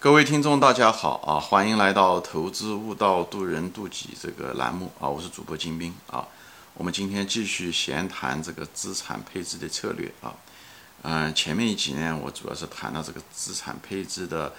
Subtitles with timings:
[0.00, 1.38] 各位听众，大家好啊！
[1.38, 5.06] 欢迎来到《投资悟道，渡人渡己》这个栏目啊！
[5.06, 6.26] 我是主播金兵啊。
[6.72, 10.32] 我们今天继续闲谈这个资产配置的策略啊。
[11.02, 14.54] 嗯，前面一集呢我主要是谈到这个资产配置的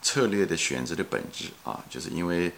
[0.00, 2.50] 策略的选择的本质啊，就是因为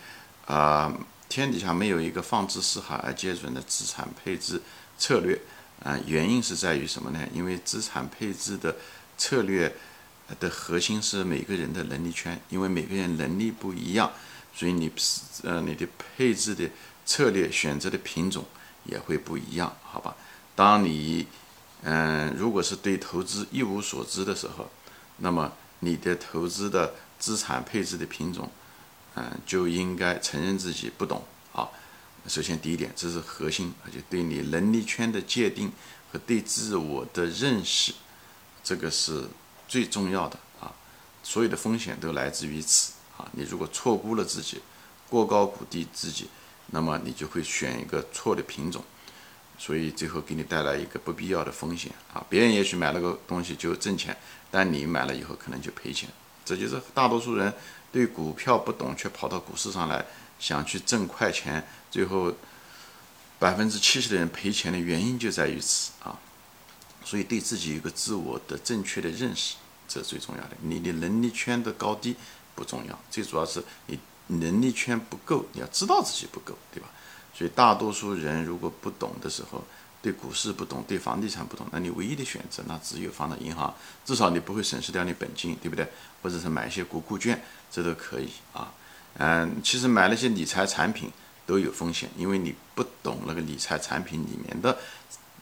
[0.46, 0.94] 啊，
[1.28, 4.62] 天底下没有一个放之四海而皆准的资产配置
[4.96, 5.36] 策略
[5.82, 5.98] 啊。
[6.06, 7.18] 原因是在于什么呢？
[7.34, 8.76] 因为资产配置的
[9.16, 9.74] 策略。
[10.38, 14.12] 的核心是每个人的能力圈，因为每个人能力不一样，
[14.54, 14.90] 所以你
[15.42, 16.68] 呃你的配置的
[17.06, 18.44] 策略选择的品种
[18.84, 20.14] 也会不一样，好吧？
[20.54, 21.26] 当你
[21.82, 24.70] 嗯如果是对投资一无所知的时候，
[25.16, 28.50] 那么你的投资的资产配置的品种，
[29.14, 31.68] 嗯就应该承认自己不懂啊。
[32.26, 35.72] 首先第一点，这是核心，而且对你能力圈的界定
[36.12, 37.94] 和对自我的认识，
[38.62, 39.24] 这个是。
[39.68, 40.72] 最重要的啊，
[41.22, 43.28] 所有的风险都来自于此啊！
[43.32, 44.62] 你如果错估了自己，
[45.10, 46.30] 过高估低自己，
[46.68, 48.82] 那么你就会选一个错的品种，
[49.58, 52.24] 所以最后给你带来一个不必要的风险啊！
[52.30, 54.16] 别人也许买了个东西就挣钱，
[54.50, 56.08] 但你买了以后可能就赔钱。
[56.46, 57.52] 这就是大多数人
[57.92, 60.06] 对股票不懂，却跑到股市上来
[60.40, 62.32] 想去挣快钱，最后
[63.38, 66.18] 百分之七十的人赔钱的原因就在于此啊！
[67.04, 69.56] 所以对自己有个自我的正确的认识，
[69.88, 70.50] 这是最重要的。
[70.60, 72.14] 你的能力圈的高低
[72.54, 76.88] 不重要，最主要是你能力圈不够，你要知道自己不够，对吧？
[77.34, 79.64] 所以大多数人如果不懂的时候，
[80.02, 85.88] 对股市不懂，对房地产不懂，那你唯一的选择，那只有放到银行，至少你不会损失掉你本金，对不对？
[86.22, 88.72] 或者是买一些国库券，这都可以啊。
[89.18, 91.10] 嗯，其实买那些理财产品
[91.46, 94.76] 都有风险，因为你不懂那个理财产品里面的。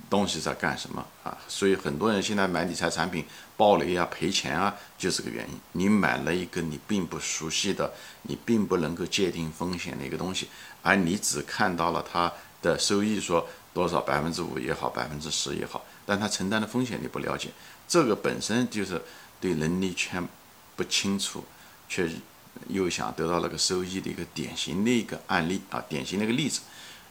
[0.09, 1.37] 东西在干什么啊？
[1.49, 3.25] 所以很多人现在买理财产品
[3.57, 5.59] 暴雷啊、赔钱啊，就是个原因。
[5.73, 10.49] 你买了一个你并不熟悉的、你并不能够界定风险的一个东西，
[10.83, 17.50] 而你只看到了它的收益，说多少百分之五也好，百分之十也好，但它承担的风险你不了解，
[17.89, 19.03] 这个本身就是
[19.41, 20.25] 对能力圈
[20.77, 21.45] 不清楚，
[21.89, 22.09] 却
[22.69, 26.61] 又想得到那个收益的一个典型的一个案例啊，典型的一个例子。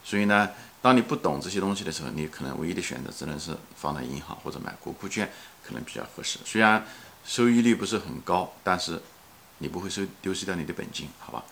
[0.04, 0.50] 所以呢。
[0.86, 5.28] 当你不懂这些东西的时候，你可能唯一的选择只能是放在银行或者买国库券，
[5.66, 6.38] 可能比较合适。
[6.46, 6.86] 虽然
[7.26, 9.02] 收益率不是很高，但是
[9.58, 11.44] 你不会收丢失掉你的本金，好吧？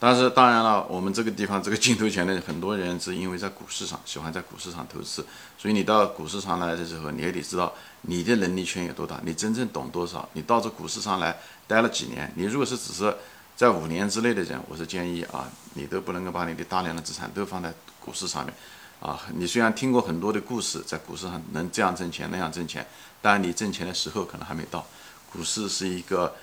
[0.00, 5.24] 但是当然了，我们这个地方这个镜头前的很多人是因为在股市上喜欢在股市上投资，
[5.56, 10.28] 所以你到股市上来的时候，你也得知道你的能力圈有多大，你真正懂多少。
[10.32, 13.16] 你到这股市上来待了几年，你如果是只是
[13.56, 17.72] 在五年之内的人，我是建议啊，你都不能够把你的大量的资产都放在。
[18.00, 18.52] 股市上面，
[19.00, 22.86] 啊，你虽然听过很多的故事，在股市上能这样挣钱那样挣钱，
[23.22, 24.84] 但你挣钱的时候可能还没到。
[25.32, 26.36] 股市是一个，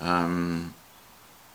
[0.00, 0.70] 嗯，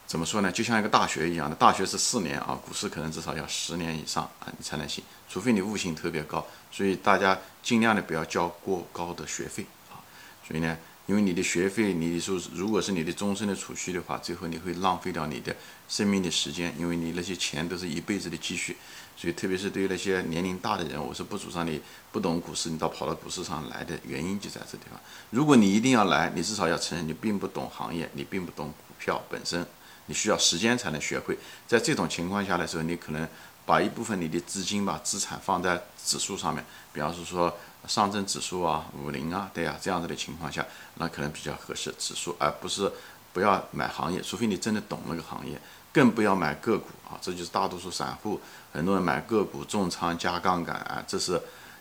[0.08, 0.52] 怎么说呢？
[0.52, 5.03] 就像一个大学一样的，大学是四年啊，股市可能至少要十年以上啊，你才能行。
[5.30, 10.02] 除非你悟性特别高，所以大家尽量的不要交过高的学费啊。
[10.47, 10.75] 所以呢。
[11.06, 15.53] 因为你的学费，你说如果是你的终身的储蓄的话，最后你会浪费掉你的
[15.90, 18.78] 生命的时间，因为你那些钱都是一辈子的积蓄，
[19.18, 21.81] 所以特别是对于那些年龄大的人，我是不主张你
[22.13, 24.97] 不懂股市，你到跑到股市上来的原因就在这地方。
[25.30, 29.66] 如果你一定要来，你至少要承认你并不懂行业，你并不懂股票本身，
[30.06, 31.38] 你需要时间才能学会。
[31.68, 33.28] 在这种情况下的时候，你可能
[33.66, 37.56] 把一部分你的资金把资产放在指数上面，比方是说。
[37.85, 40.66] 上证指数啊，五零啊，对呀，这样子的情况下，
[40.96, 42.90] 那可能比较合适指数，而不是
[43.34, 45.59] 不要买行业，除非你真的懂那个行业，
[45.91, 48.40] 更不要买个股啊，这就是大多数散户
[48.72, 51.38] 很多人买个股重仓加杠杆啊，这是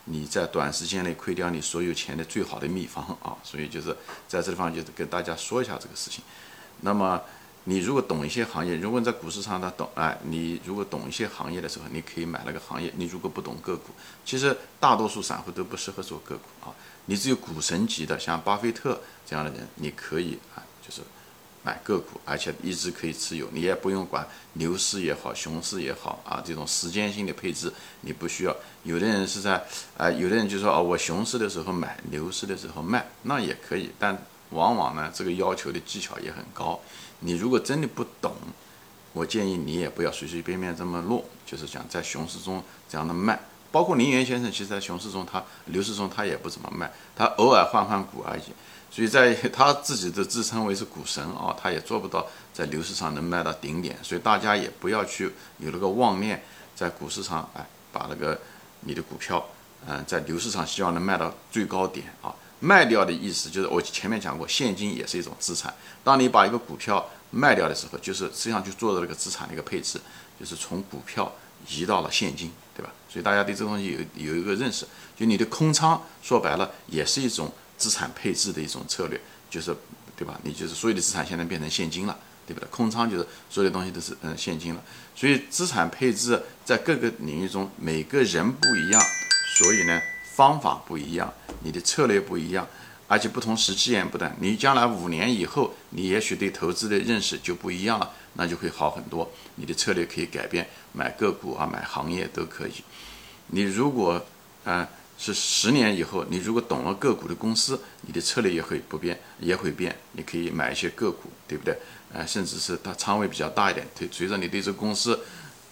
[0.06, 6.24] 你在短时间内亏掉你所有钱的最好的秘方啊，所以就是在这地方就是跟大家说一下这个事情，
[6.80, 7.22] 那么。
[7.64, 12.92] 你如果懂一些行业，如果你在股市上他懂，哎，你如果懂一些行业的时候，你可以买那个行业。
[12.96, 13.92] 你如果不懂个股，
[14.24, 16.74] 其实大多数散户都不适合做个股啊。
[17.06, 21.02] 你只有股神级的，像巴菲特这样的人，你可以啊，就是
[21.62, 28.56] 买个股，而且一直可以持有，你也不用管牛市也好，熊市也好啊，这种时间性的配置你不需要。
[28.82, 29.64] 有的人是在，
[29.96, 34.20] 啊，有的人就说哦，我熊市的时候买，牛市的时候卖，那也可以，但
[34.50, 36.80] 往往呢，这个要求的技巧也很高。
[37.24, 38.34] 你如果真的不懂，
[39.12, 43.38] 我建议你也不要随随便便这么落，就是讲在熊市中这样的卖。
[43.70, 48.42] 包括林园先生，其实在熊市中他牛市中他也不怎么卖，他偶尔换换股而已。
[48.90, 53.96] 所以在他自己的自称为是股神啊，他也做不到在牛市上能卖到顶点。
[54.02, 56.42] 所以大家也不要去有那个妄念，
[56.74, 58.38] 在股市上哎把那个
[58.80, 59.42] 你的股票
[59.86, 62.34] 嗯在牛市上希望能卖到最高点啊。
[62.62, 65.74] 卖掉的意思就是我前面讲过，现金也是一种资产。
[66.04, 70.00] 当你把一个股票卖掉的时候，就是实际上就做了一个资产的一个配置，
[70.38, 71.34] 就是从股票
[71.68, 72.92] 移到了现金，对吧？
[73.08, 74.86] 所以大家对这东西有有一个认识，
[75.16, 79.20] 就你的空仓说白了也是一种资产配置的一种策略，
[79.50, 79.74] 就是
[80.16, 80.38] 对吧？
[80.44, 82.16] 你就是所有的资产现在变成现金了，
[82.46, 82.68] 对不对？
[82.68, 84.82] 空仓就是所有的东西都是嗯现金了。
[85.16, 89.02] 所以资产配置在各个领域中，每个人不一样，
[89.58, 90.00] 所以呢。
[90.34, 91.30] 方法不一样，
[91.62, 92.66] 你的策略不一样，
[93.06, 94.32] 而且不同时期也不等。
[94.40, 99.30] 你将来五年以后，你也许对投资的认识就不一样了，那就会好很多。
[99.56, 102.72] 你的策略可以改变，买个股啊，买行业都可以。
[103.48, 104.24] 你如果
[104.64, 104.88] 啊
[105.18, 109.94] 是十年以后，你如果懂了个股的公司，你的策略也会不变，也会变。
[110.12, 111.76] 你可以买一些个股，对不对？
[112.14, 115.20] 呃，甚至是它仓位比较大一点，随随着你对这个公司。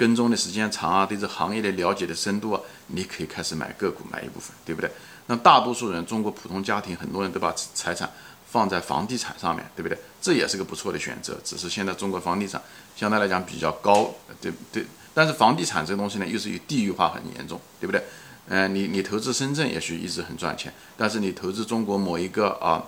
[0.00, 4.90] 跟踪的时间长啊，对这行业的了解的深度啊，你可以开始买个股，买一部分，对不对？
[5.26, 8.10] 那大多数人，中国普通家庭很多人都把财产
[8.48, 9.98] 放在房地产上面对不对？
[10.18, 11.38] 这也是个不错的选择。
[11.44, 12.62] 只是现在中国房地产
[12.96, 14.10] 相对来讲比较高，
[14.40, 14.86] 对对。
[15.12, 18.02] 但是房地产这个东西呢，又是有地域化很严重，对不对？
[18.48, 22.82] 嗯，你你投资深圳也许一直很赚钱，但是你投资中国某一个啊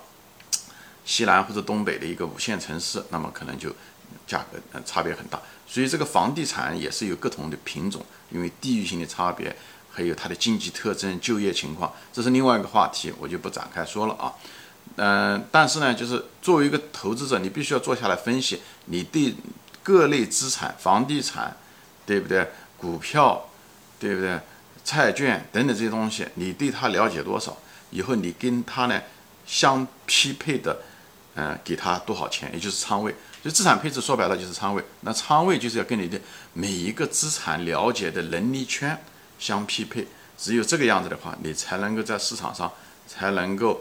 [1.04, 3.74] 西南或者东北的一个五线城市，那么可能就
[4.26, 5.40] 价格嗯差别很大。
[5.66, 9.54] 所以这个房地产也是有不同的品种，因为地域性的差别，
[9.90, 14.34] 还有它的经济特征、就业情况，这是另外一个话题，我就不展开说了啊。
[14.96, 19.34] 嗯，但是呢，就是作为一个投资者，你必须要坐下来分析，你对
[19.82, 21.56] 各类资产、房地产，
[22.04, 22.46] 对不对？
[22.76, 23.48] 股票，
[23.98, 24.38] 对不对？
[24.84, 27.56] 债券等等这些东西，你对它了解多少？
[27.90, 29.00] 以后你跟它呢
[29.46, 30.82] 相匹配的，
[31.34, 33.14] 嗯，给他多少钱，也就是仓位。
[33.42, 36.20] 就资产配置说白了就是仓位，那仓位就是要跟你的
[36.52, 38.96] 每一个资产了解的能力圈
[39.38, 40.06] 相匹配，
[40.36, 42.70] 只有这个样子的话，你才能够在市场上
[43.08, 43.80] 才能够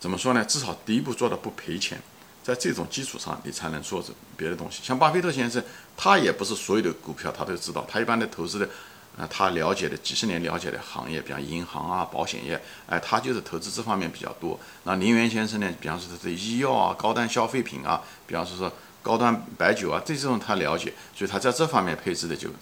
[0.00, 0.44] 怎么说呢？
[0.44, 2.02] 至少第一步做到不赔钱，
[2.42, 4.80] 在这种基础上，你才能做着别的东西。
[4.82, 5.62] 像巴菲特先生，
[5.96, 8.68] 他也不是所有的股票他都知道，他一般的投资的。
[9.18, 14.58] 啊，他了解的几十年了解的行业，比方银行啊、保险业，哎，他就是投资这方面比较多。
[14.84, 18.72] 那林源先生呢，比方说他的医药啊、高端消费品啊，比方说说
[19.02, 22.54] 高端白酒啊，这种他了解，所以他在这方面配置的就是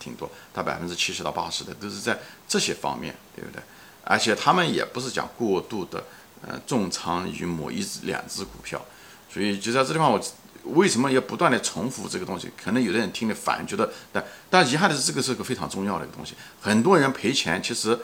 [0.00, 0.28] 挺多。
[0.52, 2.18] 他百分之七十到八十的都是在
[2.48, 3.62] 这些方面，对不对？
[4.02, 6.02] 而且他们也不是讲过度的，
[6.42, 8.84] 呃，重仓于某一只两只股票，
[9.32, 10.20] 所以就在这地方我。
[10.64, 12.50] 为什么要不断的重复这个东西？
[12.62, 16.34] 可能有的人听得烦，觉得但但遗憾的是，这个是个非常重要的一个东西。
[16.60, 17.98] 很多人赔钱，其实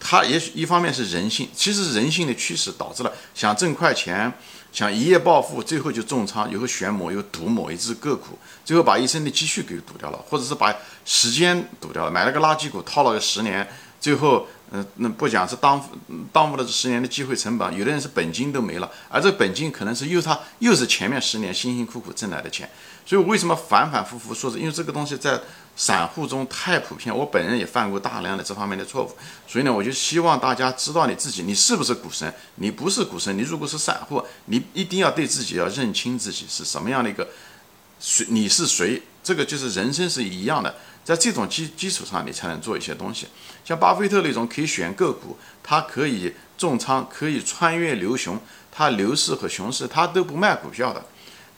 [0.00, 4.32] 他也许一方面是人性，其实人性的驱使导致了想挣快钱，
[4.72, 13.66] 想一夜暴富，最后就重仓，以后选某又赌某一只个股，最后把一生的积蓄给赌掉了，或者是把时间赌掉了，买了个垃圾股套了个十年，
[14.04, 14.46] 最后。
[14.76, 15.82] 嗯，那不讲是耽误
[16.32, 22.68] 耽误了这十年的机会成本，有的人是本金都没了，而这本金可能是又他又是前面十年辛辛苦苦挣来的钱，
[23.06, 25.40] 所以为什么反反复复说是因为这个东西在
[25.76, 29.12] 散户中太普遍，我本人也犯过大量的这方面的错误，
[29.46, 32.34] 所以呢，我就希望大家知道你自己，你是不是股神？
[32.56, 37.28] 你不是股神，你如果是散户，你一定要对自己要认清自己是什么样的一个
[38.00, 39.00] 谁，你是谁？
[39.22, 40.74] 这个就是人生是一样的。
[41.04, 43.28] 在这种基基础上，你才能做一些东西。
[43.62, 48.40] 像巴菲特那种可以选个股，他可以重仓，可以穿越牛熊，
[48.72, 51.04] 他牛市和熊市他都不卖股票的。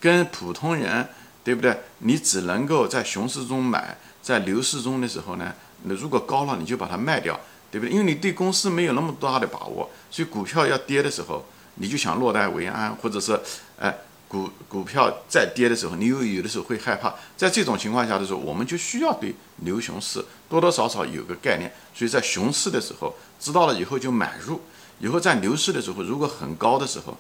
[0.01, 1.09] 跟普通人，
[1.45, 1.79] 对不对？
[2.01, 7.39] 你只能够在熊市中买，在牛市中的时候呢，那如果高了你就把它卖掉，
[7.71, 7.93] 对不对？
[7.93, 13.41] 因为你对公司没有那么大的把握，所以股票要跌的时候，你就想落袋为安，或者是，
[13.79, 13.97] 哎。
[14.29, 17.15] 股股票在跌的时候，你有有的时候会害怕。
[17.37, 21.73] 在这种情况下的时候，我们就需要对牛熊市多多少少有个概念。
[21.95, 24.61] 所以在熊市的时候，知道了以后就买入。
[24.99, 27.17] 以后在牛市的时候，如果很高的时候，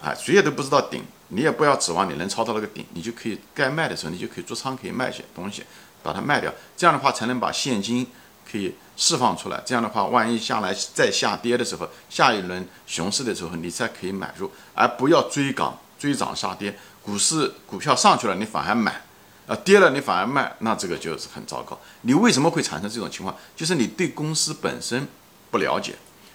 [0.00, 5.64] 啊，谁也都不知道顶，你也不要指望你能抄到那个顶，你就可以该卖的时候，你就可以做仓，可以卖一些东西，
[6.02, 6.50] 把它卖掉。
[6.76, 8.06] 这样的话才能把现金
[8.50, 9.62] 可以释放出来。
[9.66, 15.78] 这样的话，万一下来再下跌的时候，下一轮熊市的时候，你才可以买入，而不要追涨。
[16.00, 19.02] 追涨杀跌，股市股票上去了，你反而买，
[19.46, 21.78] 啊跌了你反而卖，那这个就是很糟糕。
[22.00, 23.36] 你为什么会产生这种情况？
[23.54, 25.06] 就是你对公司本身
[25.50, 25.94] 不了解，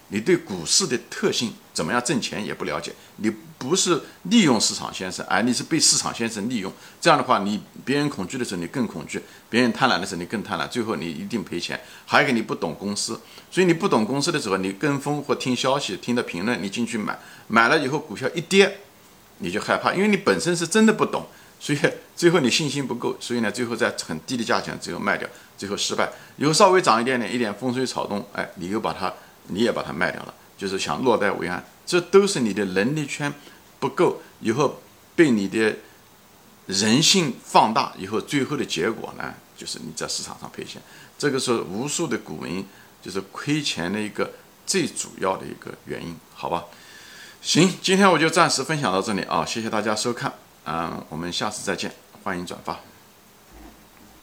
[0.10, 6.72] 你对股市的特性怎么样挣钱也不了解，你不是利用市场先生，而你是被市场先生利用。
[7.02, 9.20] 这样的话，你别人恐惧的时候你更恐惧，
[9.50, 11.80] 别人贪婪的时候你更贪婪，最后你一定赔钱。
[12.06, 13.20] 还有一个你不懂公司，
[13.50, 17.18] 所以你不懂公司的时候，你跟风或听消息、听的评论，你进去买，
[17.48, 18.82] 买了以后股票一跌。
[19.40, 21.28] 你就害怕，因为你本身是真的不懂，
[21.60, 21.80] 所以
[22.16, 25.28] 最后你信心不够，所以呢，最后在很低的价钱最后卖掉，
[25.58, 26.12] 最后失败。
[26.38, 29.14] 以后稍微涨一点点，一点风吹草动，哎，你又把它，
[29.48, 33.34] 你也把它卖掉了，就是想落袋为安，这都是你的能力圈
[33.80, 34.82] 不够，以后
[35.16, 35.76] 被你的
[36.68, 40.82] 人性放大以后，最后的结果呢，就是你在市场上赔钱。
[41.18, 42.66] 这个是无数的股民
[43.02, 44.30] 就是亏钱的一个
[44.66, 46.66] 最主要的一个原因，好吧？
[47.46, 50.34] 行，今天我就暂时分享到这里啊，谢谢大家收看，
[50.66, 51.92] 嗯，我们下次再见，
[52.24, 52.80] 欢迎转发。